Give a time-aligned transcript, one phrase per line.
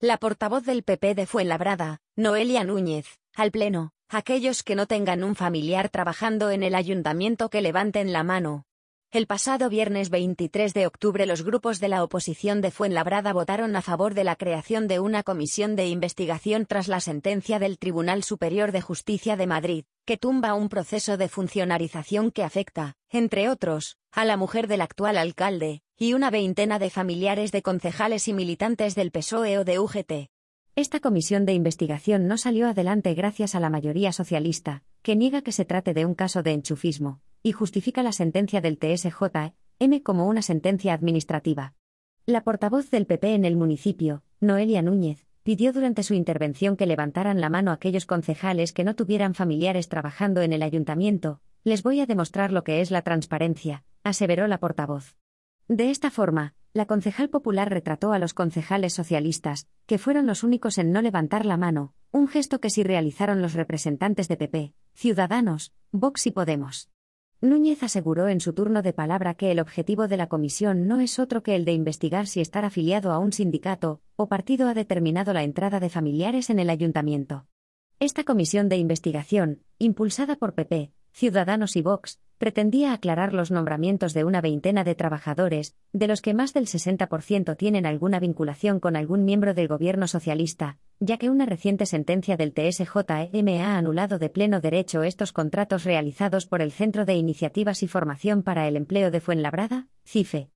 [0.00, 5.34] La portavoz del PP de Fuenlabrada, Noelia Núñez, al Pleno, aquellos que no tengan un
[5.34, 8.66] familiar trabajando en el ayuntamiento que levanten la mano.
[9.10, 13.80] El pasado viernes 23 de octubre los grupos de la oposición de Fuenlabrada votaron a
[13.80, 18.72] favor de la creación de una comisión de investigación tras la sentencia del Tribunal Superior
[18.72, 24.26] de Justicia de Madrid, que tumba un proceso de funcionarización que afecta, entre otros, a
[24.26, 29.10] la mujer del actual alcalde, y una veintena de familiares de concejales y militantes del
[29.10, 30.30] PSOE o de UGT.
[30.74, 35.52] Esta comisión de investigación no salió adelante gracias a la mayoría socialista, que niega que
[35.52, 40.42] se trate de un caso de enchufismo, y justifica la sentencia del TSJ-M como una
[40.42, 41.72] sentencia administrativa.
[42.26, 47.40] La portavoz del PP en el municipio, Noelia Núñez, pidió durante su intervención que levantaran
[47.40, 51.40] la mano aquellos concejales que no tuvieran familiares trabajando en el ayuntamiento.
[51.64, 55.16] Les voy a demostrar lo que es la transparencia, aseveró la portavoz.
[55.68, 60.78] De esta forma, la concejal popular retrató a los concejales socialistas, que fueron los únicos
[60.78, 65.72] en no levantar la mano, un gesto que sí realizaron los representantes de PP, Ciudadanos,
[65.90, 66.88] Vox y Podemos.
[67.40, 71.18] Núñez aseguró en su turno de palabra que el objetivo de la comisión no es
[71.18, 75.32] otro que el de investigar si estar afiliado a un sindicato o partido ha determinado
[75.32, 77.46] la entrada de familiares en el ayuntamiento.
[77.98, 84.24] Esta comisión de investigación, impulsada por PP, Ciudadanos y Vox, pretendía aclarar los nombramientos de
[84.24, 89.24] una veintena de trabajadores, de los que más del 60% tienen alguna vinculación con algún
[89.24, 94.60] miembro del gobierno socialista, ya que una reciente sentencia del TSJM ha anulado de pleno
[94.60, 99.20] derecho estos contratos realizados por el Centro de Iniciativas y Formación para el Empleo de
[99.20, 100.44] Fuenlabrada, CIFE.